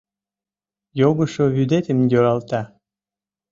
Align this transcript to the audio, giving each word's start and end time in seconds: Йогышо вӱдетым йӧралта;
Йогышо 0.99 1.45
вӱдетым 1.55 1.97
йӧралта; 2.11 2.61